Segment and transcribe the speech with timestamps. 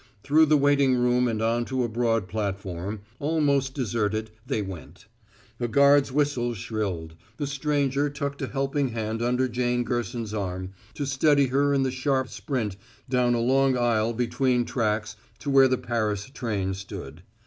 [0.23, 5.05] Through the waiting room and on to a broad platform, almost deserted, they went.
[5.59, 7.13] A guard's whistle shrilled.
[7.37, 11.91] The stranger tucked a helping hand under Jane Gerson's arm to steady her in the
[11.91, 12.77] sharp sprint
[13.07, 17.21] down a long aisle between tracks to where the Paris train stood.